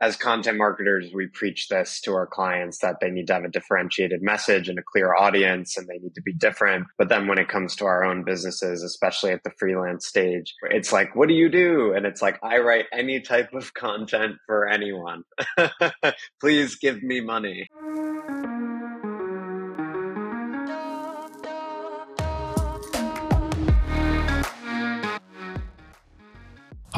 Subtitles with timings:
[0.00, 3.48] as content marketers, we preach this to our clients that they need to have a
[3.48, 6.86] differentiated message and a clear audience and they need to be different.
[6.96, 10.92] But then when it comes to our own businesses, especially at the freelance stage, it's
[10.92, 11.92] like, what do you do?
[11.94, 15.24] And it's like, I write any type of content for anyone.
[16.40, 17.68] Please give me money.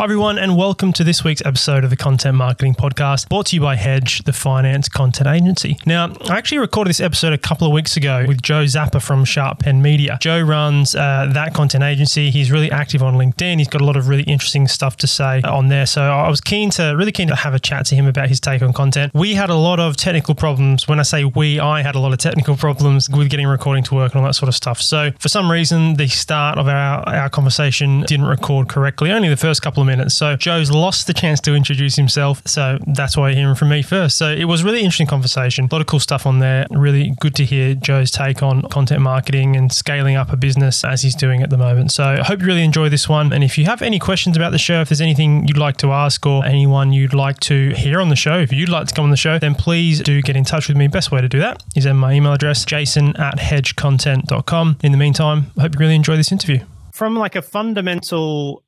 [0.00, 3.56] Hi, everyone, and welcome to this week's episode of the Content Marketing Podcast, brought to
[3.56, 5.76] you by Hedge, the finance content agency.
[5.84, 9.26] Now, I actually recorded this episode a couple of weeks ago with Joe Zappa from
[9.26, 10.16] Sharp Pen Media.
[10.18, 12.30] Joe runs uh, that content agency.
[12.30, 13.58] He's really active on LinkedIn.
[13.58, 15.84] He's got a lot of really interesting stuff to say on there.
[15.84, 18.40] So I was keen to, really keen to have a chat to him about his
[18.40, 19.12] take on content.
[19.12, 20.88] We had a lot of technical problems.
[20.88, 23.94] When I say we, I had a lot of technical problems with getting recording to
[23.96, 24.80] work and all that sort of stuff.
[24.80, 29.36] So for some reason, the start of our, our conversation didn't record correctly, only the
[29.36, 30.14] first couple of minutes.
[30.14, 32.42] So Joe's lost the chance to introduce himself.
[32.46, 34.16] So that's why you're hearing from me first.
[34.16, 35.66] So it was really interesting conversation.
[35.70, 36.66] A lot of cool stuff on there.
[36.70, 41.02] Really good to hear Joe's take on content marketing and scaling up a business as
[41.02, 41.92] he's doing at the moment.
[41.92, 43.32] So I hope you really enjoy this one.
[43.32, 45.92] And if you have any questions about the show, if there's anything you'd like to
[45.92, 49.04] ask or anyone you'd like to hear on the show, if you'd like to come
[49.04, 50.86] on the show, then please do get in touch with me.
[50.88, 54.78] Best way to do that is in my email address, jason at hedgecontent.com.
[54.82, 56.64] In the meantime, I hope you really enjoy this interview.
[56.92, 58.62] From like a fundamental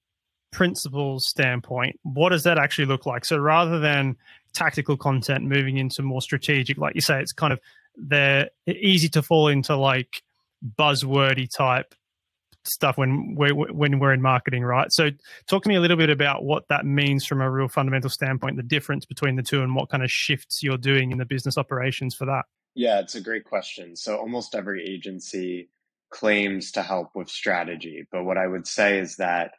[0.53, 3.25] principles standpoint, what does that actually look like?
[3.25, 4.17] So rather than
[4.55, 7.61] tactical content moving into more strategic, like you say, it's kind of
[7.97, 10.23] they're easy to fall into like
[10.79, 11.95] buzzwordy type
[12.65, 14.93] stuff when we're when we're in marketing, right?
[14.93, 15.11] So
[15.49, 18.57] talk to me a little bit about what that means from a real fundamental standpoint,
[18.57, 21.59] the difference between the two, and what kind of shifts you're doing in the business
[21.59, 22.45] operations for that.
[22.75, 23.97] Yeah, it's a great question.
[23.97, 25.69] So almost every agency
[26.11, 29.53] claims to help with strategy, but what I would say is that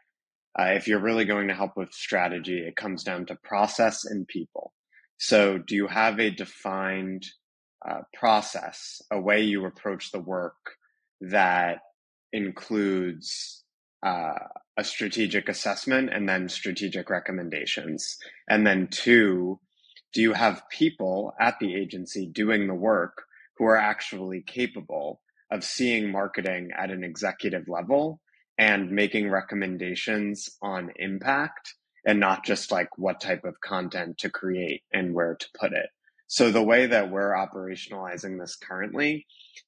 [0.60, 4.28] uh, if you're really going to help with strategy, it comes down to process and
[4.28, 4.74] people.
[5.18, 7.26] So, do you have a defined
[7.88, 10.76] uh, process, a way you approach the work
[11.22, 11.80] that
[12.32, 13.64] includes
[14.06, 14.34] uh,
[14.78, 18.18] a strategic assessment and then strategic recommendations?
[18.50, 19.60] And then, two,
[20.14, 23.24] do you have people at the agency doing the work
[23.58, 25.22] who are actually capable
[25.52, 28.20] of seeing marketing at an executive level
[28.58, 31.76] and making recommendations on impact
[32.06, 35.88] and not just like what type of content to create and where to put it.
[36.28, 39.26] So the way that we're operationalizing this currently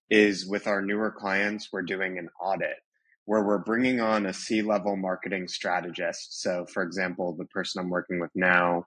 [0.09, 2.78] is with our newer clients, we're doing an audit
[3.25, 6.41] where we're bringing on a C level marketing strategist.
[6.41, 8.85] So, for example, the person I'm working with now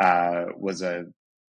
[0.00, 1.06] uh, was a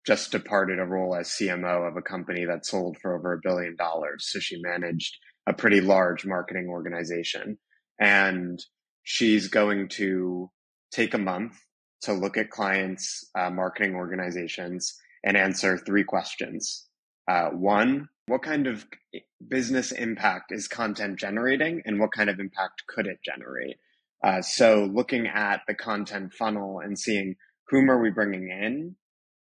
[0.05, 3.75] just departed a role as CMO of a company that sold for over a billion
[3.75, 4.27] dollars.
[4.29, 7.57] So she managed a pretty large marketing organization.
[7.99, 8.63] And
[9.03, 10.49] she's going to
[10.91, 11.59] take a month
[12.01, 16.87] to look at clients' uh, marketing organizations and answer three questions.
[17.27, 18.85] Uh, one, what kind of
[19.47, 23.77] business impact is content generating and what kind of impact could it generate?
[24.23, 27.35] Uh, so looking at the content funnel and seeing
[27.69, 28.95] whom are we bringing in?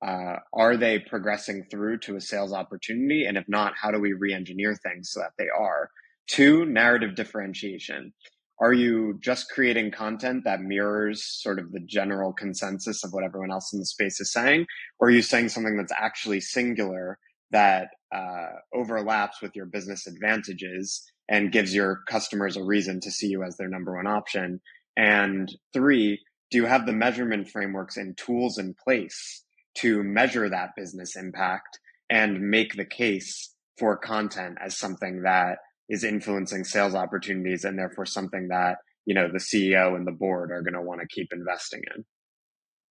[0.05, 3.25] Uh, are they progressing through to a sales opportunity?
[3.25, 5.89] And if not, how do we re-engineer things so that they are?
[6.27, 8.13] Two, narrative differentiation.
[8.59, 13.51] Are you just creating content that mirrors sort of the general consensus of what everyone
[13.51, 14.65] else in the space is saying?
[14.99, 17.17] Or are you saying something that's actually singular
[17.51, 23.27] that uh, overlaps with your business advantages and gives your customers a reason to see
[23.27, 24.61] you as their number one option?
[24.95, 26.19] And three,
[26.51, 29.43] do you have the measurement frameworks and tools in place
[29.75, 35.57] to measure that business impact and make the case for content as something that
[35.89, 40.51] is influencing sales opportunities and therefore something that you know the CEO and the board
[40.51, 42.05] are going to want to keep investing in.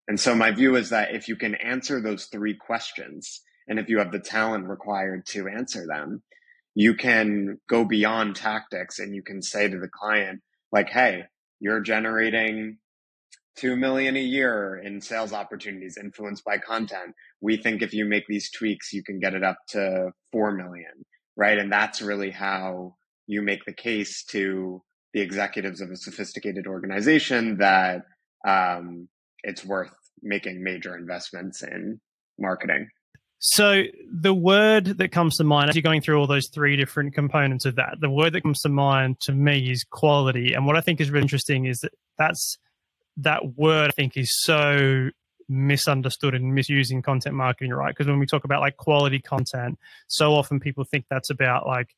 [0.07, 3.87] And so my view is that if you can answer those three questions and if
[3.87, 6.23] you have the talent required to answer them,
[6.75, 10.41] you can go beyond tactics and you can say to the client
[10.71, 11.23] like, "Hey,
[11.59, 12.77] you're generating
[13.57, 17.13] 2 million a year in sales opportunities influenced by content.
[17.41, 21.05] We think if you make these tweaks, you can get it up to 4 million
[21.35, 21.57] right?
[21.57, 22.95] And that's really how
[23.27, 24.81] you make the case to
[25.13, 28.03] the executives of a sophisticated organization that
[28.47, 29.07] um,
[29.43, 31.99] it's worth making major investments in
[32.39, 32.87] marketing.
[33.39, 33.83] So
[34.13, 37.65] the word that comes to mind as you're going through all those three different components
[37.65, 40.53] of that, the word that comes to mind to me is quality.
[40.53, 42.59] And what I think is really interesting is that that's
[43.17, 45.09] that word I think is so
[45.49, 47.93] misunderstood and misusing content marketing, right?
[47.93, 49.77] Because when we talk about like quality content,
[50.07, 51.95] so often people think that's about like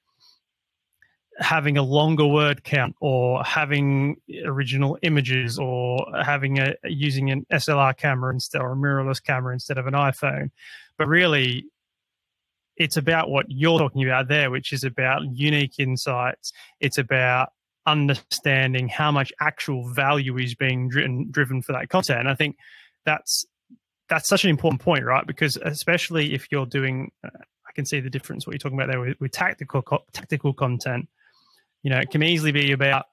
[1.38, 7.96] having a longer word count or having original images or having a using an SLR
[7.96, 10.52] camera instead or a mirrorless camera instead of an iPhone.
[10.98, 11.66] But really,
[12.76, 16.54] it's about what you're talking about there, which is about unique insights.
[16.80, 17.52] It's about
[17.86, 22.20] understanding how much actual value is being driven driven for that content.
[22.20, 22.58] And I think
[23.06, 23.46] that's
[24.10, 25.26] that's such an important point, right?
[25.26, 28.92] Because especially if you're doing, uh, I can see the difference what you're talking about
[28.92, 29.84] there with, with tactical
[30.14, 31.08] tactical content
[31.84, 33.06] you know, it can easily be about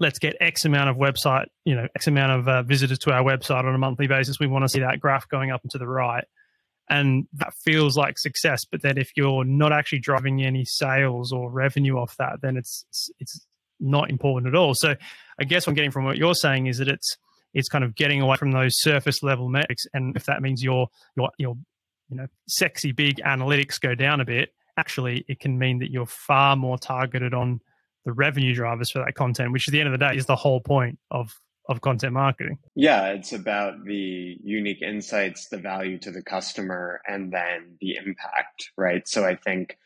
[0.00, 3.22] let's get X amount of website, you know, X amount of uh, visitors to our
[3.22, 4.40] website on a monthly basis.
[4.40, 6.24] We want to see that graph going up and to the right.
[6.88, 8.64] And that feels like success.
[8.64, 13.10] But then if you're not actually driving any sales or revenue off that, then it's,
[13.18, 13.46] it's
[13.80, 14.74] not important at all.
[14.74, 14.94] So
[15.40, 17.16] I guess what I'm getting from what you're saying is that it's,
[17.54, 19.84] it's kind of getting away from those surface level metrics.
[19.94, 21.56] And if that means your, your, your,
[22.08, 26.06] you know, sexy big analytics go down a bit, actually it can mean that you're
[26.06, 27.60] far more targeted on
[28.04, 30.36] the revenue drivers for that content, which at the end of the day is the
[30.36, 31.32] whole point of
[31.68, 32.58] of content marketing.
[32.74, 38.70] Yeah, it's about the unique insights, the value to the customer, and then the impact,
[38.76, 39.02] right?
[39.06, 39.76] So I think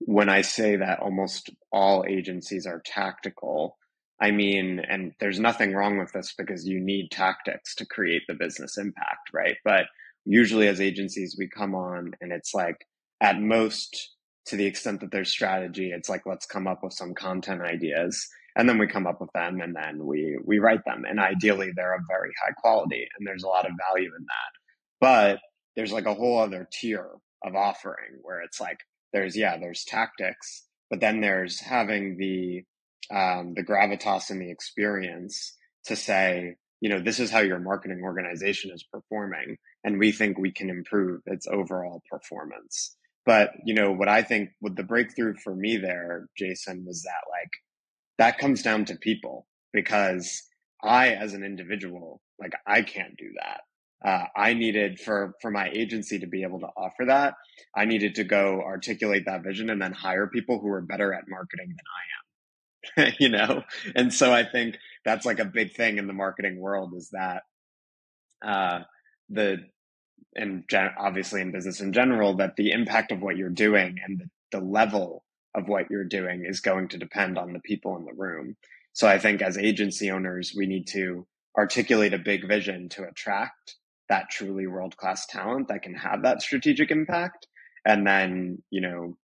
[0.00, 3.76] when I say that almost all agencies are tactical,
[4.20, 8.34] I mean, and there's nothing wrong with this because you need tactics to create the
[8.34, 9.56] business impact, right?
[9.64, 9.84] But
[10.24, 12.86] usually as agencies, we come on and it's like
[13.20, 14.10] at most
[14.46, 18.28] to the extent that there's strategy, it's like let's come up with some content ideas,
[18.54, 21.72] and then we come up with them, and then we we write them, and ideally
[21.74, 24.52] they're of very high quality, and there's a lot of value in that.
[25.00, 25.40] But
[25.74, 27.08] there's like a whole other tier
[27.44, 28.78] of offering where it's like
[29.16, 32.64] there's yeah there's tactics, but then there's having the
[33.10, 38.00] um, the gravitas and the experience to say you know this is how your marketing
[38.02, 42.96] organization is performing and we think we can improve its overall performance
[43.26, 47.28] but, you know, what I think with the breakthrough for me there, Jason, was that
[47.28, 47.50] like
[48.18, 50.44] that comes down to people because
[50.82, 53.62] I, as an individual, like I can't do that.
[54.04, 57.34] Uh, I needed for for my agency to be able to offer that.
[57.74, 61.24] I needed to go articulate that vision and then hire people who are better at
[61.28, 63.12] marketing than I am.
[63.18, 63.62] you know,
[63.94, 67.42] and so I think that's like a big thing in the marketing world is that
[68.44, 68.80] uh,
[69.30, 69.58] the
[70.34, 74.20] and gen- obviously in business in general, that the impact of what you're doing and
[74.20, 78.04] the, the level of what you're doing is going to depend on the people in
[78.04, 78.56] the room.
[78.92, 81.26] So I think as agency owners, we need to
[81.56, 83.76] articulate a big vision to attract
[84.08, 87.46] that truly world class talent that can have that strategic impact
[87.84, 89.16] and then, you know,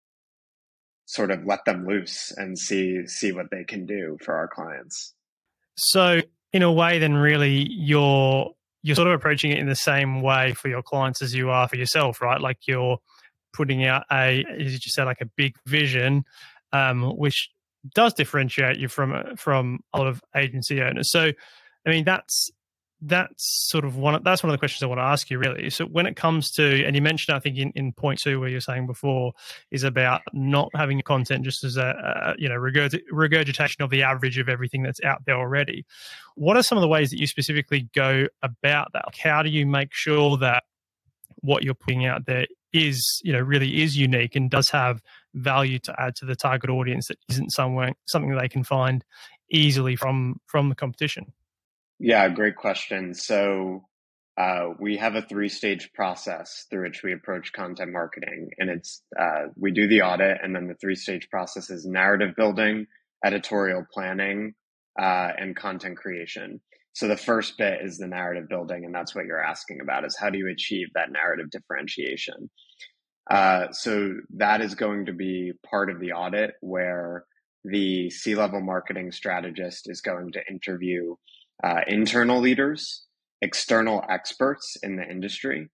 [1.07, 5.15] sort of let them loose and see see what they can do for our clients.
[5.77, 6.21] So
[6.53, 8.51] in a way then really you're
[8.83, 11.69] you're sort of approaching it in the same way for your clients as you are
[11.69, 12.41] for yourself, right?
[12.41, 12.99] Like you're
[13.53, 16.25] putting out a, as you just said, like a big vision,
[16.73, 17.51] um, which
[17.95, 21.11] does differentiate you from from a lot of agency owners.
[21.11, 21.33] So,
[21.87, 22.51] I mean, that's
[23.05, 24.23] that's sort of one.
[24.23, 25.71] That's one of the questions I want to ask you, really.
[25.71, 28.49] So, when it comes to, and you mentioned, I think in, in point two, where
[28.49, 29.33] you're saying before,
[29.73, 34.05] is about not having content just as a, a you know regurg- regurgitation of the
[34.05, 35.85] average of everything that's out there already.
[36.37, 39.07] What are some of the ways that you specifically go about that?
[39.07, 40.63] Like how do you make sure that
[41.41, 45.03] what you're putting out there is you know really is unique and does have
[45.35, 49.05] value to add to the target audience that isn't somewhere something they can find
[49.51, 51.33] easily from from the competition
[52.03, 53.15] yeah, great question.
[53.15, 53.85] So
[54.37, 58.51] uh, we have a three stage process through which we approach content marketing.
[58.59, 62.35] And it's, uh, we do the audit, and then the three stage process is narrative
[62.37, 62.87] building,
[63.25, 64.55] editorial planning,
[65.01, 66.61] uh, and content creation.
[66.93, 70.17] So the first bit is the narrative building, and that's what you're asking about is
[70.19, 72.51] how do you achieve that narrative differentiation?
[73.31, 77.27] Uh, so that is going to be part of the audit where
[77.65, 81.15] the C level marketing strategist is going to interview
[81.63, 83.05] uh, internal leaders,
[83.41, 85.69] external experts in the industry,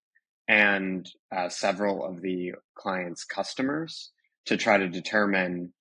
[0.49, 4.11] and uh, several of the clients' customers
[4.47, 5.73] to try to determine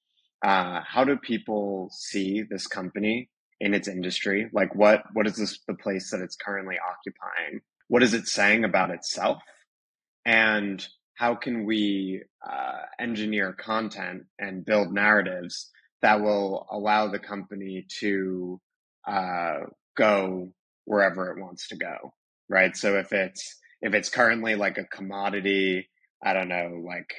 [0.46, 4.50] uh, how do people see this company in its industry?
[4.54, 7.62] Like, what what is this the place that it's currently occupying?
[7.88, 9.42] What is it saying about itself?
[10.26, 10.86] And
[11.16, 15.72] how can we uh, engineer content and build narratives
[16.02, 18.60] that will allow the company to
[19.08, 19.62] uh,
[19.98, 20.52] go
[20.86, 22.14] wherever it wants to go,
[22.50, 22.76] right?
[22.78, 25.90] So if it's if it's currently like a commodity,
[26.24, 27.14] I don't know, like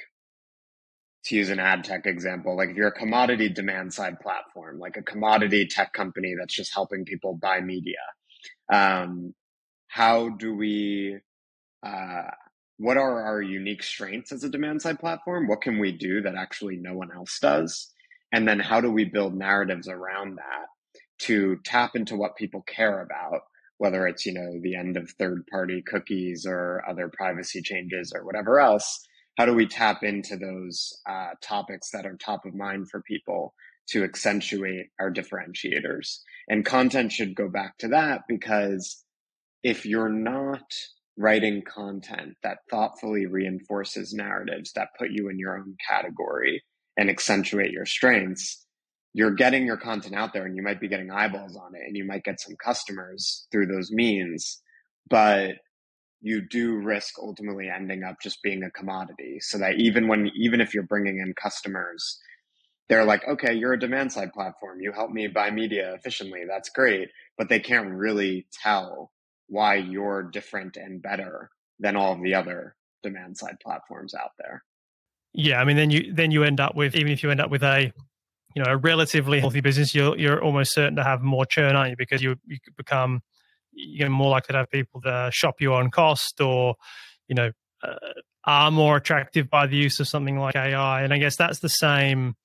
[1.25, 4.97] to use an ad tech example, like if you're a commodity demand side platform, like
[4.97, 7.97] a commodity tech company that's just helping people buy media,
[8.71, 9.33] um,
[9.87, 11.17] how do we,
[11.85, 12.23] uh,
[12.77, 15.47] what are our unique strengths as a demand side platform?
[15.47, 17.91] What can we do that actually no one else does?
[18.31, 20.67] And then how do we build narratives around that
[21.19, 23.41] to tap into what people care about,
[23.77, 28.25] whether it's, you know, the end of third party cookies or other privacy changes or
[28.25, 29.05] whatever else.
[29.37, 33.53] How do we tap into those uh, topics that are top of mind for people
[33.89, 36.19] to accentuate our differentiators?
[36.49, 39.03] And content should go back to that because
[39.63, 40.63] if you're not
[41.17, 46.63] writing content that thoughtfully reinforces narratives that put you in your own category
[46.97, 48.65] and accentuate your strengths,
[49.13, 51.97] you're getting your content out there and you might be getting eyeballs on it and
[51.97, 54.61] you might get some customers through those means.
[55.09, 55.55] But
[56.21, 60.61] you do risk ultimately ending up just being a commodity so that even when, even
[60.61, 62.19] if you're bringing in customers,
[62.87, 64.79] they're like, okay, you're a demand side platform.
[64.81, 66.41] You help me buy media efficiently.
[66.47, 67.09] That's great.
[67.37, 69.11] But they can't really tell
[69.47, 71.49] why you're different and better
[71.79, 74.63] than all of the other demand side platforms out there.
[75.33, 77.51] Yeah, I mean, then you then you end up with even if you end up
[77.51, 77.93] with a
[78.55, 81.91] you know a relatively healthy business, you're you're almost certain to have more churn, aren't
[81.91, 81.95] you?
[81.97, 83.21] Because you you become
[83.71, 86.75] you're more likely to have people that shop you on cost or
[87.27, 87.51] you know
[87.83, 87.95] uh,
[88.45, 91.03] are more attractive by the use of something like AI.
[91.03, 92.35] And I guess that's the same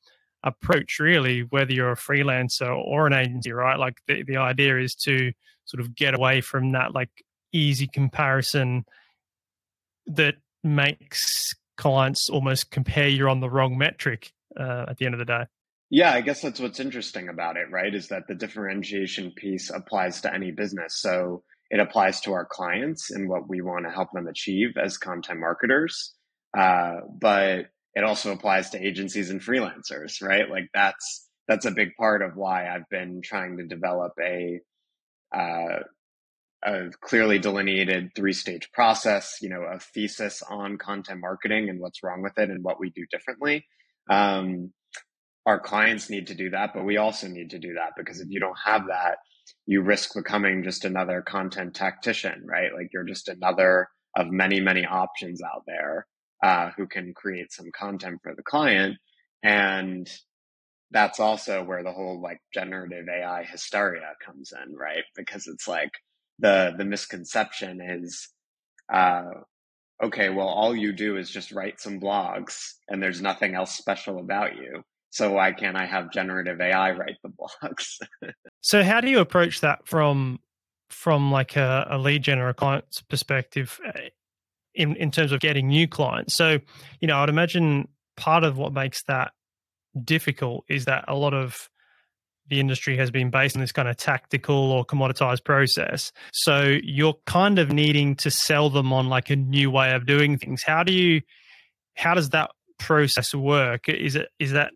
[0.42, 3.78] approach, really, whether you're a freelancer or an agency, right?
[3.78, 5.32] Like the the idea is to
[5.64, 7.10] sort of get away from that like
[7.52, 8.84] easy comparison
[10.06, 15.18] that makes clients almost compare you're on the wrong metric uh, at the end of
[15.18, 15.44] the day.
[15.94, 17.94] Yeah, I guess that's what's interesting about it, right?
[17.94, 21.00] Is that the differentiation piece applies to any business.
[21.00, 24.98] So it applies to our clients and what we want to help them achieve as
[24.98, 26.16] content marketers.
[26.52, 30.50] Uh, but it also applies to agencies and freelancers, right?
[30.50, 34.58] Like that's that's a big part of why I've been trying to develop a
[35.32, 35.78] uh,
[36.64, 42.02] a clearly delineated three stage process, you know, a thesis on content marketing and what's
[42.02, 43.64] wrong with it and what we do differently.
[44.10, 44.72] Um,
[45.46, 48.28] our clients need to do that, but we also need to do that because if
[48.30, 49.18] you don't have that,
[49.66, 52.72] you risk becoming just another content tactician, right?
[52.74, 56.06] Like you're just another of many, many options out there
[56.42, 58.96] uh, who can create some content for the client.
[59.42, 60.08] And
[60.92, 65.04] that's also where the whole like generative AI hysteria comes in, right?
[65.16, 65.92] Because it's like
[66.40, 68.30] the the misconception is
[68.92, 69.24] uh
[70.02, 72.58] okay, well all you do is just write some blogs
[72.88, 74.82] and there's nothing else special about you.
[75.14, 78.00] So why can't I have generative AI write the blogs?
[78.62, 80.40] so how do you approach that from
[80.90, 84.08] from like a, a lead gen or a client's perspective eh,
[84.74, 86.34] in in terms of getting new clients?
[86.34, 86.58] So,
[87.00, 89.30] you know, I'd imagine part of what makes that
[90.02, 91.70] difficult is that a lot of
[92.48, 96.10] the industry has been based on this kind of tactical or commoditized process.
[96.32, 100.38] So you're kind of needing to sell them on like a new way of doing
[100.38, 100.64] things.
[100.64, 101.20] How do you
[101.94, 103.88] how does that process work?
[103.88, 104.72] Is it is that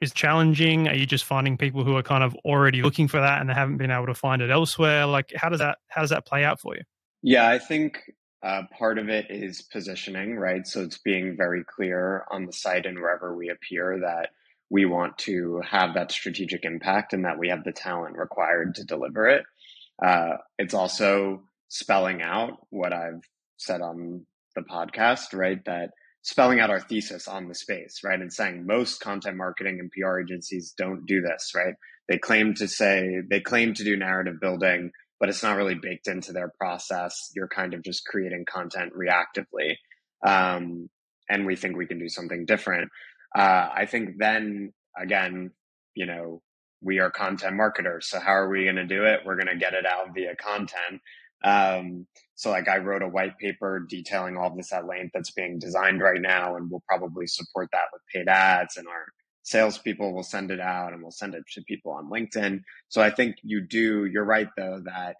[0.00, 0.88] is challenging?
[0.88, 3.54] Are you just finding people who are kind of already looking for that and they
[3.54, 5.06] haven't been able to find it elsewhere?
[5.06, 6.82] Like how does that how does that play out for you?
[7.22, 8.02] Yeah, I think
[8.42, 10.66] uh, part of it is positioning, right?
[10.66, 14.30] So it's being very clear on the site and wherever we appear that
[14.70, 18.84] we want to have that strategic impact and that we have the talent required to
[18.84, 19.44] deliver it.
[20.04, 23.22] Uh, it's also spelling out what I've
[23.56, 25.64] said on the podcast, right?
[25.64, 25.90] That
[26.26, 28.20] spelling out our thesis on the space, right?
[28.20, 31.74] And saying most content marketing and PR agencies don't do this, right?
[32.08, 36.08] They claim to say, they claim to do narrative building but it's not really baked
[36.08, 37.30] into their process.
[37.34, 39.76] You're kind of just creating content reactively.
[40.24, 40.88] Um,
[41.28, 42.90] and we think we can do something different.
[43.36, 45.52] Uh, I think then again,
[45.94, 46.42] you know,
[46.82, 48.08] we are content marketers.
[48.08, 49.20] So how are we going to do it?
[49.24, 51.00] We're going to get it out via content.
[51.44, 55.30] Um, so like I wrote a white paper detailing all of this at length that's
[55.30, 59.06] being designed right now, and we'll probably support that with paid ads and our
[59.46, 62.60] salespeople will send it out and we'll send it to people on LinkedIn.
[62.88, 65.16] So I think you do, you're right though, that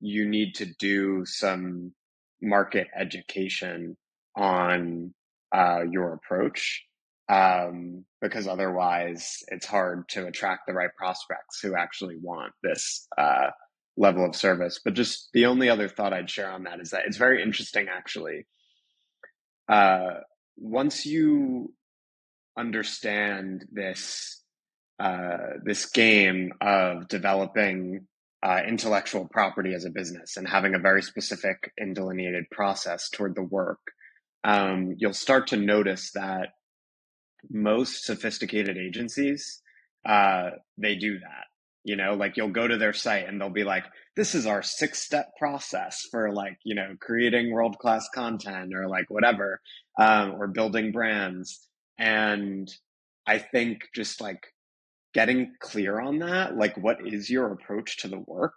[0.00, 1.92] you need to do some
[2.40, 3.96] market education
[4.36, 5.12] on
[5.52, 6.84] uh, your approach
[7.28, 13.48] um, because otherwise it's hard to attract the right prospects who actually want this uh,
[13.96, 14.80] level of service.
[14.82, 17.86] But just the only other thought I'd share on that is that it's very interesting
[17.88, 18.46] actually.
[19.68, 20.20] Uh,
[20.56, 21.72] once you
[22.56, 24.42] understand this
[24.98, 28.06] uh, this game of developing
[28.42, 33.34] uh, intellectual property as a business and having a very specific and delineated process toward
[33.34, 33.80] the work,
[34.44, 36.50] um, you'll start to notice that
[37.50, 39.60] most sophisticated agencies
[40.06, 41.44] uh, they do that.
[41.86, 43.84] You know, like you'll go to their site and they'll be like,
[44.16, 49.60] "This is our six-step process for like you know creating world-class content or like whatever,
[49.96, 52.68] um, or building brands." And
[53.24, 54.40] I think just like
[55.14, 58.54] getting clear on that, like what is your approach to the work,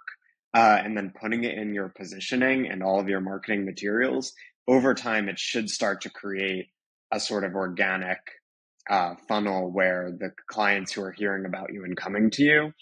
[0.55, 4.33] uh, and then putting it in your positioning and all of your marketing materials,
[4.67, 6.67] over time, it should start to create
[7.11, 8.19] a sort of organic
[8.89, 12.73] uh, funnel where the clients who are hearing about you and coming to you,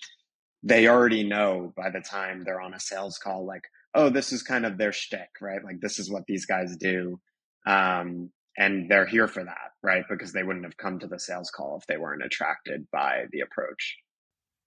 [0.64, 4.44] they already know by the time they're on a sales call, like, oh, this is
[4.44, 5.64] kind of their shtick, right?
[5.64, 7.20] Like, this is what these guys do.
[7.66, 10.04] Um, and they're here for that, right?
[10.10, 13.42] Because they wouldn't have come to the sales call if they weren't attracted by the
[13.42, 13.98] approach.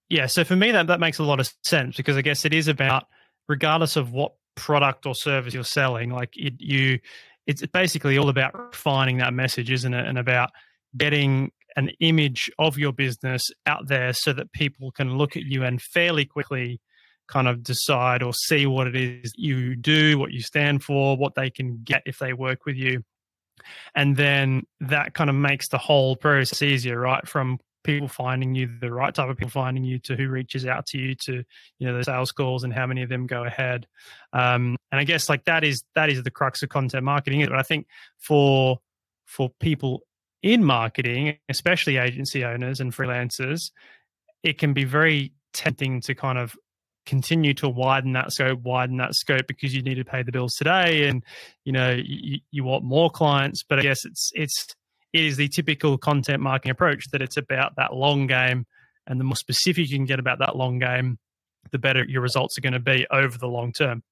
[0.09, 0.27] Yeah.
[0.27, 2.67] So for me, that, that makes a lot of sense because I guess it is
[2.67, 3.05] about,
[3.47, 6.99] regardless of what product or service you're selling, like it, you,
[7.47, 10.05] it's basically all about refining that message, isn't it?
[10.05, 10.51] And about
[10.97, 15.63] getting an image of your business out there so that people can look at you
[15.63, 16.79] and fairly quickly
[17.27, 21.35] kind of decide or see what it is you do, what you stand for, what
[21.35, 23.03] they can get if they work with you.
[23.95, 27.25] And then that kind of makes the whole process easier, right?
[27.27, 30.85] From people finding you the right type of people finding you to who reaches out
[30.85, 31.43] to you to
[31.79, 33.87] you know the sales calls and how many of them go ahead
[34.33, 37.57] um, and i guess like that is that is the crux of content marketing but
[37.57, 37.87] i think
[38.19, 38.79] for
[39.25, 40.03] for people
[40.43, 43.71] in marketing especially agency owners and freelancers
[44.43, 46.55] it can be very tempting to kind of
[47.05, 50.55] continue to widen that scope, widen that scope because you need to pay the bills
[50.55, 51.23] today, and
[51.65, 53.63] you know you, you want more clients.
[53.63, 54.67] But I guess it's it's
[55.13, 58.65] it is the typical content marketing approach that it's about that long game,
[59.07, 61.17] and the more specific you can get about that long game,
[61.71, 64.03] the better your results are going to be over the long term.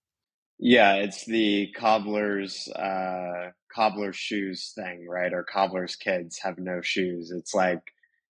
[0.60, 5.34] Yeah, it's the cobbler's uh, cobbler's shoes thing, right?
[5.34, 7.32] Or cobbler's kids have no shoes.
[7.32, 7.82] It's like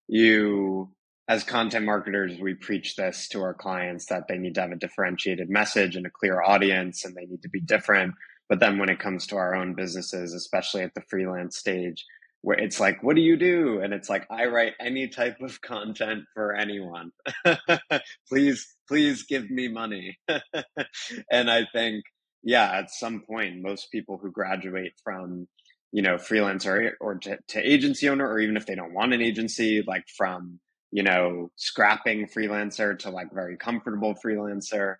[0.07, 0.89] you
[1.29, 4.75] as content marketers, we preach this to our clients that they need to have a
[4.75, 8.15] differentiated message and a clear audience and they need to be different.
[8.49, 12.03] But then when it comes to our own businesses, especially at the freelance stage,
[12.41, 13.79] where it's like, what do you do?
[13.79, 17.11] And it's like, I write any type of content for anyone.
[18.27, 20.17] please, please give me money.
[21.31, 22.05] and I think,
[22.43, 25.47] yeah, at some point, most people who graduate from,
[25.91, 29.21] you know, freelancer or to, to agency owner, or even if they don't want an
[29.21, 30.59] agency, like from,
[30.91, 34.95] you know, scrapping freelancer to like very comfortable freelancer.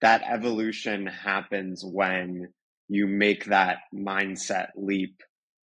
[0.00, 2.48] That evolution happens when
[2.88, 5.22] you make that mindset leap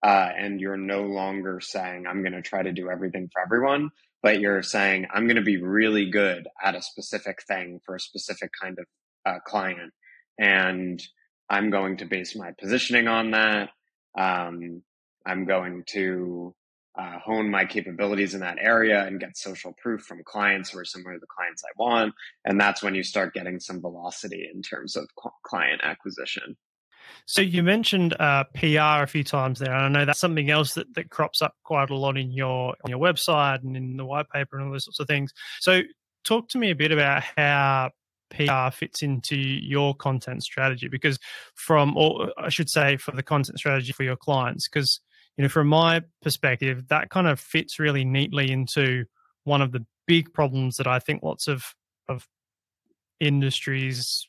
[0.03, 3.89] uh, and you're no longer saying, I'm going to try to do everything for everyone,
[4.21, 7.99] but you're saying, I'm going to be really good at a specific thing for a
[7.99, 8.85] specific kind of
[9.25, 9.93] uh, client.
[10.39, 11.01] And
[11.49, 13.69] I'm going to base my positioning on that.
[14.17, 14.81] Um,
[15.25, 16.55] I'm going to
[16.97, 20.85] uh, hone my capabilities in that area and get social proof from clients who are
[20.85, 22.13] similar to the clients I want.
[22.45, 25.07] And that's when you start getting some velocity in terms of
[25.43, 26.55] client acquisition.
[27.27, 30.73] So you mentioned uh, PR a few times there, and I know that's something else
[30.73, 34.05] that, that crops up quite a lot in your on your website and in the
[34.05, 35.31] white paper and all those sorts of things.
[35.59, 35.81] So
[36.23, 37.91] talk to me a bit about how
[38.29, 41.19] PR fits into your content strategy, because
[41.55, 44.99] from, or I should say, for the content strategy for your clients, because
[45.37, 49.05] you know, from my perspective, that kind of fits really neatly into
[49.43, 51.75] one of the big problems that I think lots of
[52.07, 52.27] of
[53.19, 54.27] industries,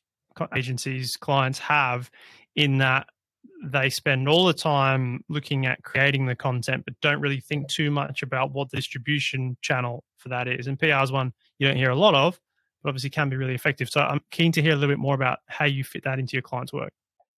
[0.54, 2.10] agencies, clients have
[2.54, 3.06] in that
[3.64, 7.90] they spend all the time looking at creating the content, but don't really think too
[7.90, 10.66] much about what the distribution channel for that is.
[10.66, 12.38] And PR is one you don't hear a lot of,
[12.82, 13.88] but obviously can be really effective.
[13.88, 16.34] So I'm keen to hear a little bit more about how you fit that into
[16.34, 16.92] your client's work.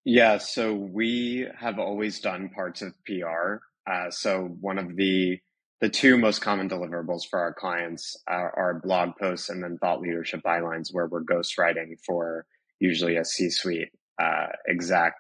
[0.05, 3.57] Yeah, so we have always done parts of PR.
[3.91, 5.39] Uh, so one of the
[5.81, 10.01] the two most common deliverables for our clients are, are blog posts and then thought
[10.01, 12.47] leadership bylines, where we're ghostwriting for
[12.81, 15.13] usually a C-suite uh, exec.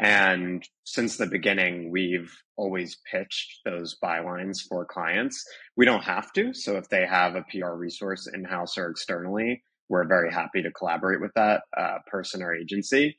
[0.00, 5.44] And since the beginning, we've always pitched those bylines for clients.
[5.76, 6.52] We don't have to.
[6.52, 10.70] So if they have a PR resource in house or externally, we're very happy to
[10.72, 13.16] collaborate with that uh, person or agency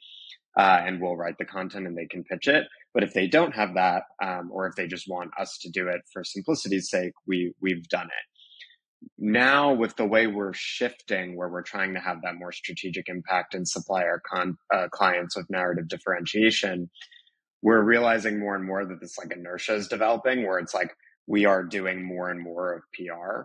[0.58, 2.66] uh, and we'll write the content and they can pitch it.
[2.94, 5.88] But if they don't have that, um, or if they just want us to do
[5.88, 8.35] it for simplicity's sake, we we've done it.
[9.18, 13.54] Now, with the way we're shifting, where we're trying to have that more strategic impact
[13.56, 16.90] and supply our con- uh, clients with narrative differentiation,
[17.62, 20.96] we're realizing more and more that this like inertia is developing, where it's like
[21.28, 23.44] we are doing more and more of PR,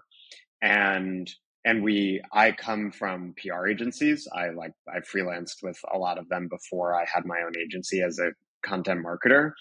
[0.63, 1.31] and
[1.65, 4.27] and we i come from pr agencies.
[4.35, 8.03] I like i freelanced with a lot of them before i had my own agency
[8.03, 9.53] as a content marketer.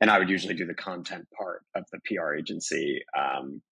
[0.00, 3.62] And i would usually do the content part of the pr agency um,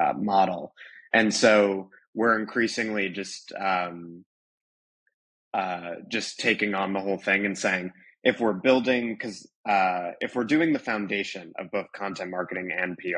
[0.00, 0.72] uh, model
[1.16, 4.24] and so we're increasingly just um,
[5.54, 7.90] uh, just taking on the whole thing and saying
[8.22, 12.98] if we're building because uh, if we're doing the foundation of both content marketing and
[12.98, 13.16] pr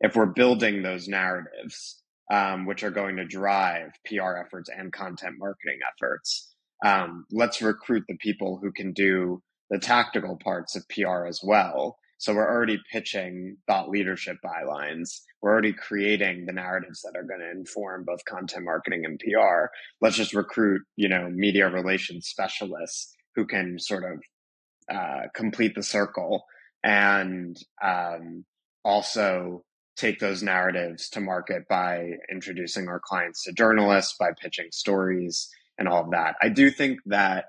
[0.00, 2.02] if we're building those narratives,
[2.32, 6.54] um, which are going to drive PR efforts and content marketing efforts,
[6.84, 11.98] um, let's recruit the people who can do the tactical parts of PR as well.
[12.24, 15.20] So we're already pitching thought leadership bylines.
[15.42, 19.66] We're already creating the narratives that are going to inform both content marketing and PR.
[20.00, 25.82] Let's just recruit, you know, media relations specialists who can sort of uh, complete the
[25.82, 26.46] circle
[26.82, 28.46] and um,
[28.86, 29.62] also
[29.94, 35.88] take those narratives to market by introducing our clients to journalists, by pitching stories, and
[35.88, 36.36] all of that.
[36.40, 37.44] I do think that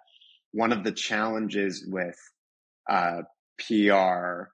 [0.52, 2.18] one of the challenges with
[2.90, 3.22] uh,
[3.58, 4.50] PR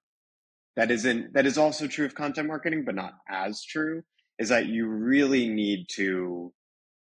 [0.76, 4.04] that isn't that is also true of content marketing, but not as true,
[4.40, 6.54] is that you really need to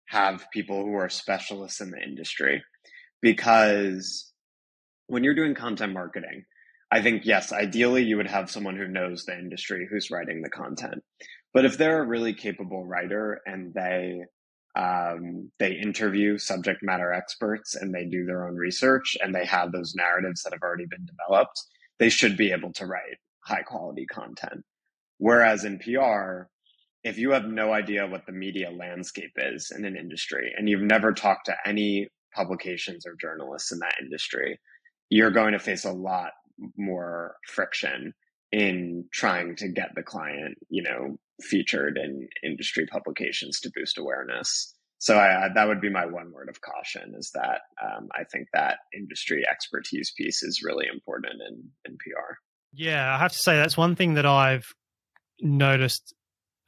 [0.06, 2.62] have people who are specialists in the industry
[3.20, 4.32] because
[5.06, 6.44] when you're doing content marketing,
[6.90, 10.50] I think yes, ideally you would have someone who knows the industry who's writing the
[10.50, 11.02] content.
[11.52, 14.22] But if they're a really capable writer and they
[14.76, 19.72] um, they interview subject matter experts and they do their own research and they have
[19.72, 21.60] those narratives that have already been developed,
[21.98, 24.64] they should be able to write high quality content.
[25.18, 26.42] Whereas in PR,
[27.02, 30.82] if you have no idea what the media landscape is in an industry and you've
[30.82, 34.60] never talked to any publications or journalists in that industry,
[35.08, 36.32] you're going to face a lot
[36.76, 38.12] more friction
[38.52, 44.74] in trying to get the client, you know, featured in industry publications to boost awareness.
[44.98, 48.48] So I, that would be my one word of caution is that um, I think
[48.52, 52.34] that industry expertise piece is really important in, in PR.
[52.78, 54.64] Yeah, I have to say that's one thing that I've
[55.40, 56.14] noticed,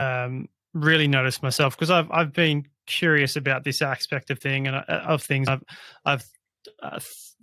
[0.01, 4.75] um, really noticed myself because I've I've been curious about this aspect of thing and
[4.77, 5.49] uh, of things.
[5.49, 5.63] I've
[6.05, 6.25] I've
[6.83, 6.99] uh,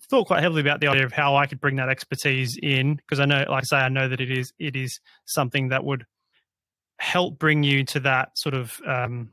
[0.10, 3.22] thought quite heavily about the idea of how I could bring that expertise in because
[3.22, 6.04] I know, like I say, I know that it is it is something that would
[7.00, 9.30] help bring you to that sort of um,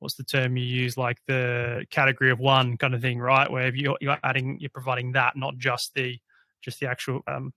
[0.00, 3.48] what's the term you use, like the category of one kind of thing, right?
[3.48, 6.18] Where you're you're adding, you're providing that, not just the
[6.62, 7.52] just the actual um,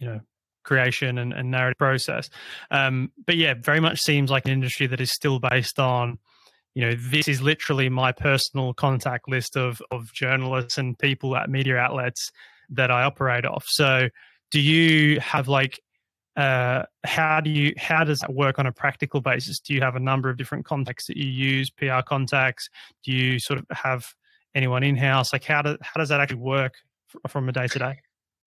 [0.00, 0.20] you know
[0.62, 2.30] creation and, and narrative process.
[2.70, 6.18] Um, but yeah, very much seems like an industry that is still based on
[6.74, 11.50] you know this is literally my personal contact list of of journalists and people at
[11.50, 12.30] media outlets
[12.70, 13.66] that I operate off.
[13.68, 14.08] So
[14.50, 15.80] do you have like
[16.36, 19.60] uh, how do you how does that work on a practical basis?
[19.60, 22.68] Do you have a number of different contacts that you use, PR contacts?
[23.04, 24.14] Do you sort of have
[24.54, 25.32] anyone in house?
[25.32, 26.74] Like how does how does that actually work
[27.28, 28.00] from a day to day?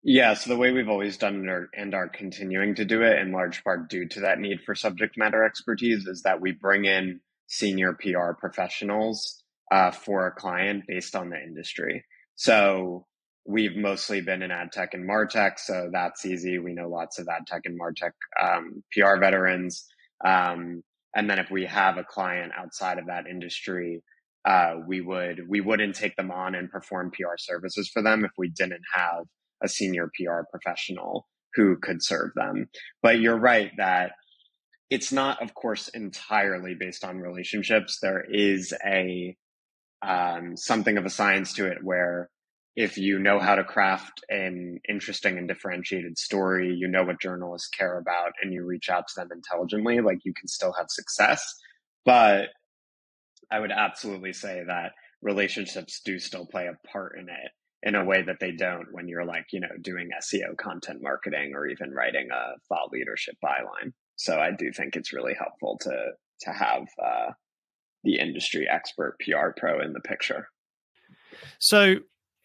[0.07, 3.31] Yeah, so the way we've always done it and are continuing to do it, in
[3.31, 7.21] large part due to that need for subject matter expertise, is that we bring in
[7.47, 9.41] senior PR professionals
[9.71, 12.05] uh, for a client based on the industry.
[12.35, 13.07] So
[13.47, 16.59] we've mostly been in ad tech and martech, so that's easy.
[16.59, 19.87] We know lots of ad tech and martech um, PR veterans.
[20.23, 20.83] Um,
[21.15, 24.03] and then if we have a client outside of that industry,
[24.47, 28.31] uh, we would we wouldn't take them on and perform PR services for them if
[28.37, 29.25] we didn't have
[29.63, 32.69] a senior PR professional who could serve them.
[33.01, 34.11] But you're right that
[34.89, 37.99] it's not, of course, entirely based on relationships.
[38.01, 39.35] There is a
[40.05, 42.29] um, something of a science to it where
[42.75, 47.69] if you know how to craft an interesting and differentiated story, you know what journalists
[47.69, 51.41] care about, and you reach out to them intelligently, like you can still have success.
[52.03, 52.49] But
[53.49, 54.91] I would absolutely say that
[55.21, 57.51] relationships do still play a part in it
[57.85, 61.53] in a way that they don't when you're like, you know, doing SEO content marketing
[61.53, 63.93] or even writing a thought leadership byline.
[64.15, 66.07] So I do think it's really helpful to
[66.41, 67.31] to have uh,
[68.03, 70.49] the industry expert PR pro in the picture.
[71.59, 71.97] So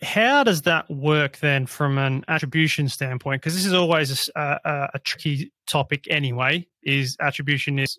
[0.03, 3.43] how does that work then from an attribution standpoint?
[3.43, 6.67] Because this is always a, a, a, tricky topic anyway.
[6.83, 7.99] Is attribution is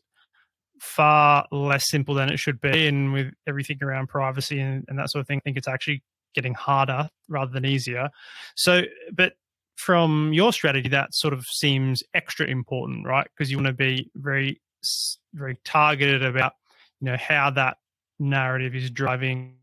[0.79, 5.11] far less simple than it should be, and with everything around privacy and, and that
[5.11, 8.09] sort of thing, I think it's actually getting harder rather than easier.
[8.55, 9.33] So, but
[9.75, 13.27] from your strategy, that sort of seems extra important, right?
[13.35, 14.61] Because you want to be very,
[15.33, 16.53] very targeted about,
[16.99, 17.77] you know, how that
[18.19, 19.55] narrative is driving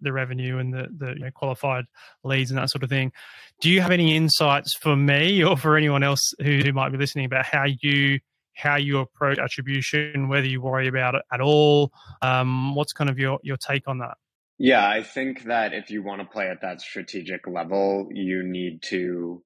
[0.00, 1.84] the revenue and the the you know, qualified
[2.24, 3.12] leads and that sort of thing.
[3.60, 6.98] Do you have any insights for me or for anyone else who, who might be
[6.98, 8.20] listening about how you
[8.54, 11.90] how you approach attribution, whether you worry about it at all?
[12.22, 14.16] Um, what's kind of your your take on that?
[14.58, 18.82] Yeah, I think that if you want to play at that strategic level, you need
[18.84, 19.42] to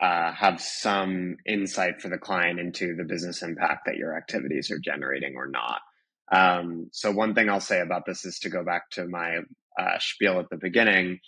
[0.00, 4.78] uh, have some insight for the client into the business impact that your activities are
[4.78, 5.80] generating or not.
[6.32, 9.38] Um, so one thing I'll say about this is to go back to my
[9.80, 11.20] uh, spiel at the beginning.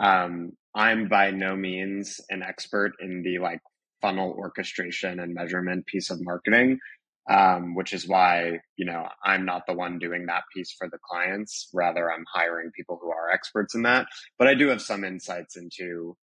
[0.00, 3.60] Um, I'm by no means an expert in the like
[4.02, 6.78] funnel orchestration and measurement piece of marketing.
[7.28, 10.98] Um, which is why you know I'm not the one doing that piece for the
[11.08, 11.68] clients.
[11.72, 14.06] Rather, I'm hiring people who are experts in that.
[14.38, 16.16] But I do have some insights into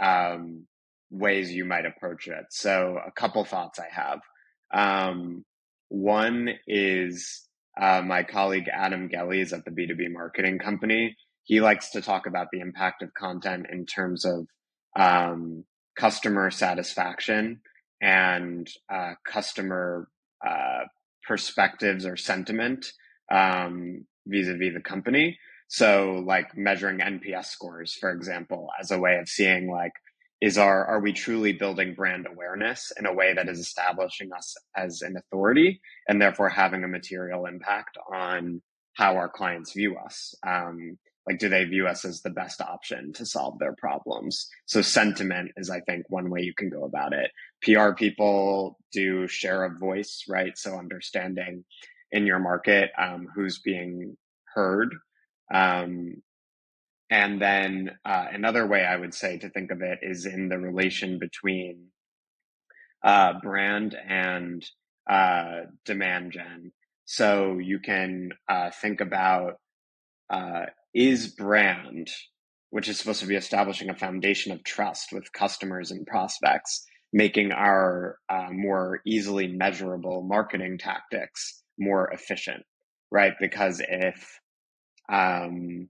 [0.00, 0.66] um,
[1.10, 2.46] ways you might approach it.
[2.50, 4.20] So, a couple thoughts I have.
[4.72, 5.44] Um,
[5.88, 7.46] one is
[7.80, 11.16] uh, my colleague Adam Gelly is at the B2B marketing company.
[11.44, 14.46] He likes to talk about the impact of content in terms of
[14.96, 15.64] um,
[15.96, 17.60] customer satisfaction
[18.02, 20.08] and uh, customer
[20.46, 20.84] uh,
[21.26, 22.86] perspectives or sentiment
[23.30, 25.38] um, vis-a-vis the company.
[25.68, 29.92] So, like measuring NPS scores, for example, as a way of seeing like
[30.40, 34.54] is our are we truly building brand awareness in a way that is establishing us
[34.76, 38.62] as an authority and therefore having a material impact on
[38.94, 40.96] how our clients view us um,
[41.28, 44.48] like do they view us as the best option to solve their problems?
[44.66, 47.30] So sentiment is i think one way you can go about it.
[47.62, 50.56] Pr people do share of voice right?
[50.56, 51.64] So understanding
[52.10, 54.16] in your market um, who's being
[54.54, 54.94] heard
[55.52, 56.22] um,
[57.10, 60.58] and then uh, another way I would say to think of it is in the
[60.58, 61.86] relation between
[63.02, 64.64] uh, brand and
[65.08, 66.72] uh, demand gen.
[67.06, 69.54] So you can uh, think about
[70.28, 72.08] uh, is brand,
[72.70, 77.52] which is supposed to be establishing a foundation of trust with customers and prospects, making
[77.52, 82.64] our uh, more easily measurable marketing tactics more efficient,
[83.10, 83.34] right?
[83.40, 84.40] Because if
[85.10, 85.88] um,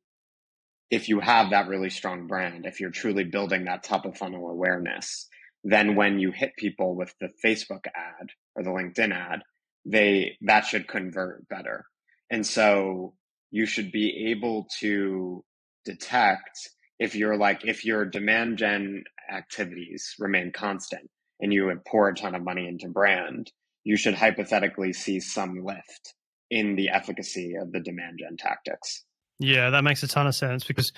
[0.90, 4.48] if you have that really strong brand, if you're truly building that top of funnel
[4.48, 5.28] awareness,
[5.64, 9.40] then when you hit people with the Facebook ad or the LinkedIn ad,
[9.84, 11.86] they that should convert better.
[12.30, 13.14] And so
[13.50, 15.44] you should be able to
[15.84, 21.08] detect if you're like if your demand gen activities remain constant
[21.40, 23.50] and you pour a ton of money into brand,
[23.84, 26.14] you should hypothetically see some lift
[26.50, 29.04] in the efficacy of the demand gen tactics.
[29.38, 30.92] Yeah, that makes a ton of sense because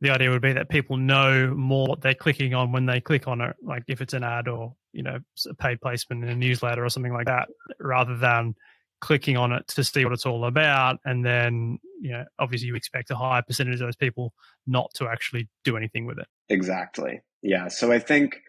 [0.00, 3.28] the idea would be that people know more what they're clicking on when they click
[3.28, 6.34] on it, like if it's an ad or you know a paid placement in a
[6.34, 8.54] newsletter or something like that, rather than
[9.00, 12.74] clicking on it to see what it's all about, and then you know obviously you
[12.74, 14.32] expect a higher percentage of those people
[14.66, 16.26] not to actually do anything with it.
[16.48, 17.20] Exactly.
[17.42, 17.68] Yeah.
[17.68, 18.40] So I think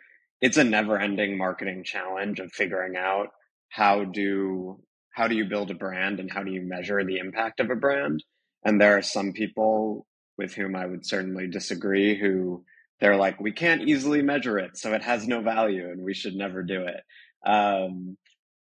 [0.41, 3.27] it's a never-ending marketing challenge of figuring out
[3.69, 4.79] how do
[5.11, 7.75] how do you build a brand and how do you measure the impact of a
[7.75, 8.23] brand
[8.63, 10.05] and there are some people
[10.37, 12.63] with whom I would certainly disagree who
[12.99, 16.35] they're like, we can't easily measure it, so it has no value and we should
[16.35, 17.01] never do it.
[17.45, 18.17] Um,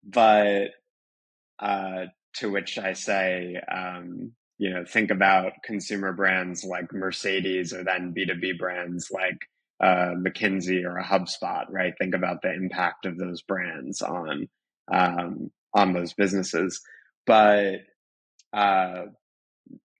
[0.04, 0.70] but
[1.58, 7.84] uh, to which I say, um, you know, think about consumer brands like Mercedes or
[7.84, 9.38] then B2B brands like
[9.80, 11.94] uh, McKinsey or a HubSpot, right?
[11.98, 14.48] Think about the impact of those brands on
[14.92, 16.80] um, on those businesses.
[17.26, 17.80] But
[18.52, 19.06] uh,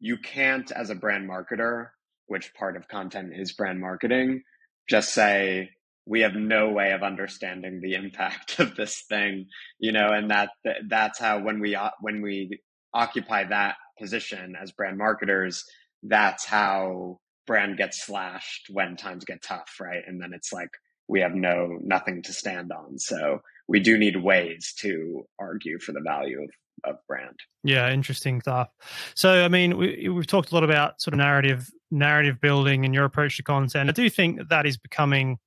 [0.01, 1.89] you can't, as a brand marketer,
[2.27, 4.43] which part of content is brand marketing,
[4.89, 5.71] just say,
[6.07, 9.47] we have no way of understanding the impact of this thing,
[9.79, 10.51] you know, and that
[10.89, 12.61] that's how when we uh, when we
[12.93, 15.65] occupy that position as brand marketers,
[16.03, 20.03] that's how brand gets slashed when times get tough, right?
[20.07, 20.71] And then it's like
[21.09, 22.99] we have no nothing to stand on.
[22.99, 26.51] So we do need ways to argue for the value of
[26.85, 27.39] of brand.
[27.63, 28.69] Yeah, interesting stuff.
[29.15, 32.95] So, I mean, we, we've talked a lot about sort of narrative narrative building and
[32.95, 33.89] your approach to content.
[33.89, 35.39] I do think that, that is becoming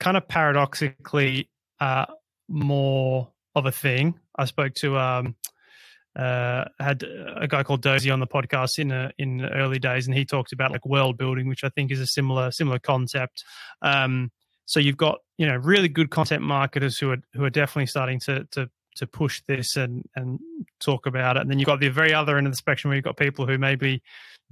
[0.00, 2.06] kind of paradoxically uh,
[2.48, 4.18] more of a thing.
[4.36, 5.36] I spoke to um,
[6.18, 7.04] uh, had
[7.36, 10.24] a guy called Dozy on the podcast in a, in the early days, and he
[10.24, 13.44] talked about like world building, which I think is a similar similar concept.
[13.82, 14.32] Um,
[14.64, 18.18] so you've got you know really good content marketers who are who are definitely starting
[18.20, 20.38] to to to push this and and
[20.78, 21.40] talk about it.
[21.40, 23.46] And then you've got the very other end of the spectrum where you've got people
[23.46, 24.02] who maybe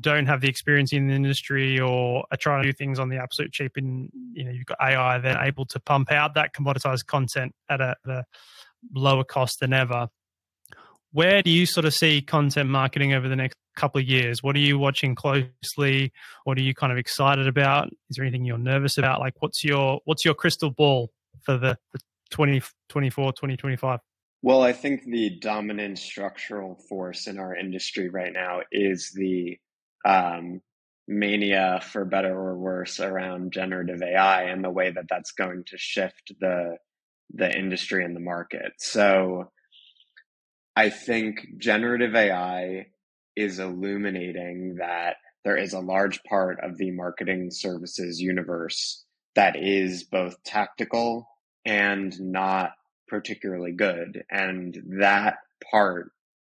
[0.00, 3.16] don't have the experience in the industry or are trying to do things on the
[3.16, 3.72] absolute cheap.
[3.76, 7.80] And you know, you've got AI then able to pump out that commoditized content at
[7.80, 8.24] a, at a
[8.94, 10.08] lower cost than ever.
[11.12, 14.42] Where do you sort of see content marketing over the next couple of years?
[14.42, 16.12] What are you watching closely?
[16.44, 17.88] What are you kind of excited about?
[18.10, 19.20] Is there anything you're nervous about?
[19.20, 21.10] Like, what's your what's your crystal ball
[21.42, 24.00] for the, the 2024, 2025?
[24.42, 29.58] Well, I think the dominant structural force in our industry right now is the
[30.04, 30.60] um,
[31.08, 35.78] mania, for better or worse, around generative AI and the way that that's going to
[35.78, 36.76] shift the
[37.34, 38.72] the industry and the market.
[38.78, 39.50] So,
[40.76, 42.86] I think generative AI
[43.36, 50.04] is illuminating that there is a large part of the marketing services universe that is
[50.04, 51.28] both tactical
[51.64, 52.72] and not
[53.08, 54.24] particularly good.
[54.30, 55.36] And that
[55.70, 56.12] part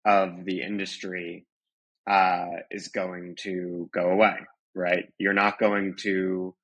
[0.04, 1.46] of the industry
[2.08, 4.36] uh, is going to go away,
[4.74, 5.04] right?
[5.18, 6.54] You're not going to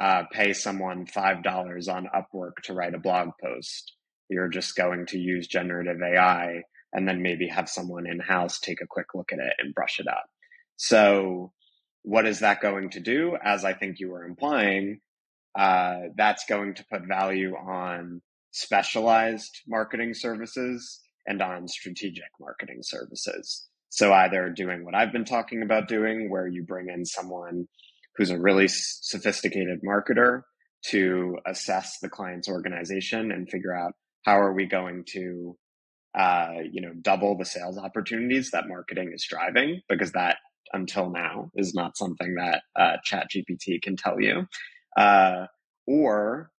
[0.00, 3.92] uh, pay someone $5 on Upwork to write a blog post.
[4.28, 8.80] You're just going to use generative AI and then maybe have someone in house take
[8.80, 10.24] a quick look at it and brush it up.
[10.76, 11.52] So,
[12.02, 13.36] what is that going to do?
[13.42, 15.00] As I think you were implying,
[15.58, 18.20] uh, that's going to put value on
[18.56, 23.68] specialized marketing services and on strategic marketing services.
[23.90, 27.68] So, either doing what I've been talking about doing, where you bring in someone
[28.16, 30.42] who's a really sophisticated marketer
[30.86, 33.92] to assess the client's organization and figure out
[34.24, 35.56] how are we going to
[36.18, 40.36] uh, you know double the sales opportunities that marketing is driving because that
[40.72, 44.46] until now is not something that uh, chat gpt can tell you
[44.96, 45.46] uh,
[45.86, 46.50] or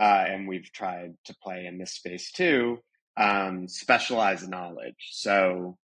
[0.00, 2.78] uh, and we've tried to play in this space too
[3.16, 5.76] um, specialized knowledge so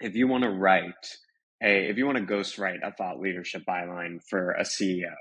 [0.00, 0.92] if you want to write
[1.62, 5.14] a if you want to ghostwrite a thought leadership byline for a ceo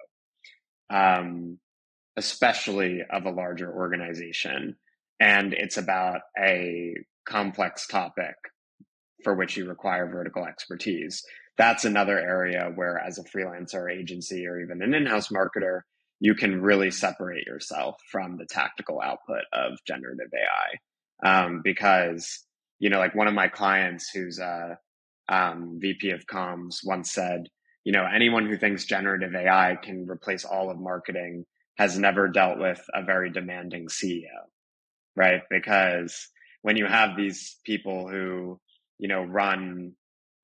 [0.89, 1.57] um,
[2.17, 4.75] especially of a larger organization
[5.19, 6.93] and it's about a
[7.25, 8.35] complex topic
[9.23, 11.23] for which you require vertical expertise.
[11.57, 15.81] That's another area where, as a freelancer agency or even an in house marketer,
[16.23, 21.27] you can really separate yourself from the tactical output of generative AI.
[21.29, 22.39] Um, because,
[22.79, 24.77] you know, like one of my clients who's a
[25.27, 27.49] um, VP of comms once said,
[27.83, 31.45] you know, anyone who thinks generative AI can replace all of marketing
[31.77, 34.47] has never dealt with a very demanding CEO,
[35.17, 35.41] right?
[35.49, 36.29] Because
[36.61, 38.61] when you have these people who
[38.97, 39.91] you know run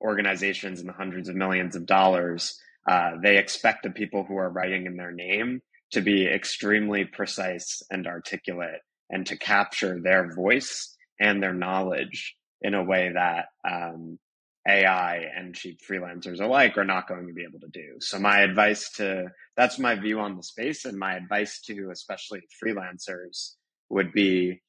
[0.01, 4.49] organizations in the hundreds of millions of dollars uh, they expect the people who are
[4.49, 10.95] writing in their name to be extremely precise and articulate and to capture their voice
[11.19, 14.19] and their knowledge in a way that um,
[14.67, 17.95] AI and cheap freelancers alike are not going to be able to do.
[17.99, 22.41] So my advice to that's my view on the space, and my advice to especially
[22.63, 23.55] freelancers
[23.89, 24.61] would be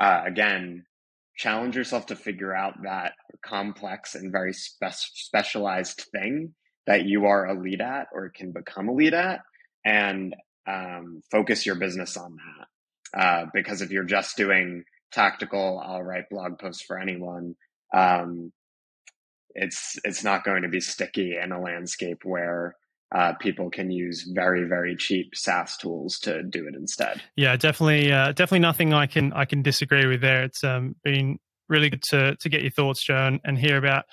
[0.00, 0.84] uh, again,
[1.36, 3.12] challenge yourself to figure out that
[3.44, 6.54] complex and very spe- specialized thing
[6.86, 9.40] that you are a lead at or can become a lead at
[9.84, 10.34] and
[10.66, 12.66] um, focus your business on that.
[13.18, 17.54] Uh, because if you're just doing tactical, I'll write blog posts for anyone.
[17.94, 18.52] Um,
[19.54, 22.76] it's it's not going to be sticky in a landscape where
[23.14, 27.22] uh, people can use very very cheap SaaS tools to do it instead.
[27.36, 30.44] Yeah, definitely, uh, definitely nothing I can I can disagree with there.
[30.44, 34.04] It's um, been really good to to get your thoughts, Joe, and, and hear about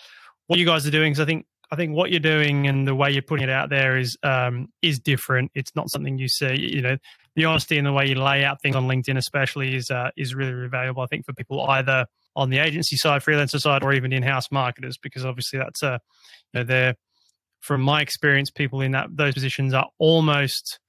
[0.48, 1.12] what you guys are doing.
[1.12, 3.72] Because I think I think what you're doing and the way you're putting it out
[3.72, 5.50] there is um, is different.
[5.56, 6.54] It's not something you see.
[6.54, 6.98] You know,
[7.36, 10.36] the honesty and the way you lay out things on LinkedIn, especially, is uh, is
[10.36, 11.02] really, really valuable.
[11.02, 12.06] I think for people either
[12.36, 16.00] on the agency side, freelancer side, or even in-house marketers, because obviously that's a
[16.54, 16.94] you know they're
[17.60, 20.80] from my experience, people in that those positions are almost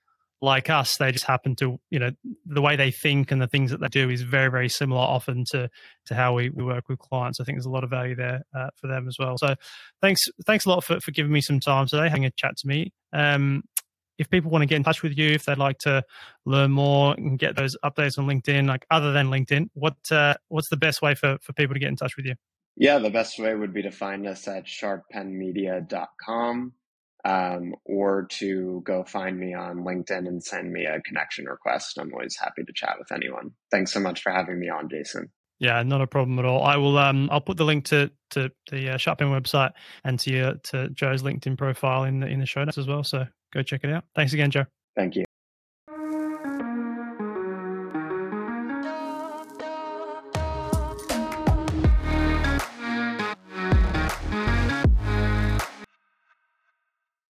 [0.45, 0.97] like us.
[0.97, 2.11] They just happen to, you know,
[2.47, 5.45] the way they think and the things that they do is very, very similar often
[5.47, 5.69] to
[6.07, 7.41] to how we, we work with clients.
[7.41, 9.39] I think there's a lot of value there uh, for them as well.
[9.39, 9.55] So
[10.01, 12.69] thanks, thanks a lot for, for giving me some time today, having a chat to
[12.69, 12.93] me.
[13.13, 13.65] Um,
[14.17, 16.05] if people want to get in touch with you, if they'd like to
[16.45, 20.69] learn more and get those updates on LinkedIn, like other than LinkedIn, what uh, what's
[20.69, 22.37] the best way for, for people to get in touch with you?
[22.77, 26.75] Yeah, the best way would be to find us at sharppenmedia.com
[27.25, 31.99] um, or to go find me on LinkedIn and send me a connection request.
[31.99, 33.53] I'm always happy to chat with anyone.
[33.71, 35.31] Thanks so much for having me on, Jason.
[35.59, 36.63] Yeah, not a problem at all.
[36.63, 36.99] I will.
[36.99, 39.73] Um, I'll put the link to to the uh, website
[40.05, 43.05] and to your, to Joe's LinkedIn profile in the in the show notes as well.
[43.05, 44.05] So go check it out.
[44.15, 44.67] Thanks again, Joe.
[44.97, 45.25] Thank you.